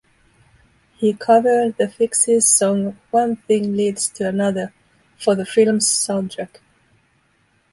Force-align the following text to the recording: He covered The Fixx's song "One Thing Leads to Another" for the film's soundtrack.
He 0.95 1.13
covered 1.13 1.75
The 1.77 1.85
Fixx's 1.85 2.49
song 2.49 2.97
"One 3.11 3.35
Thing 3.35 3.73
Leads 3.77 4.09
to 4.13 4.27
Another" 4.27 4.73
for 5.15 5.35
the 5.35 5.45
film's 5.45 5.85
soundtrack. 5.87 6.57